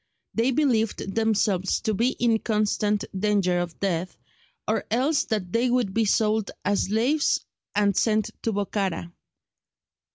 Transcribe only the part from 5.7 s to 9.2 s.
be sold as slaves and sent to Bokhara.